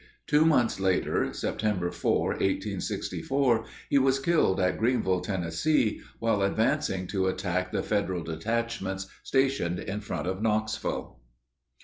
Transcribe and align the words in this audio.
Two 0.25 0.45
months 0.45 0.79
later, 0.79 1.31
September 1.31 1.91
4, 1.91 2.29
1864, 2.29 3.65
he 3.87 3.99
was 3.99 4.17
killed 4.17 4.59
at 4.59 4.79
Greeneville, 4.79 5.21
Tennessee, 5.21 6.01
while 6.17 6.41
advancing 6.41 7.05
to 7.05 7.27
attack 7.27 7.71
the 7.71 7.83
Federal 7.83 8.23
detachments 8.23 9.05
stationed 9.21 9.77
in 9.77 10.01
front 10.01 10.25
of 10.25 10.41
Knoxville. 10.41 11.19